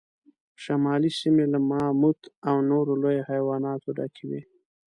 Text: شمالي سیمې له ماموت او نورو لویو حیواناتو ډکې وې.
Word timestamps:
شمالي 0.63 1.11
سیمې 1.19 1.45
له 1.53 1.59
ماموت 1.69 2.19
او 2.49 2.55
نورو 2.69 2.93
لویو 3.01 3.27
حیواناتو 3.29 3.89
ډکې 3.97 4.25
وې. 4.29 4.41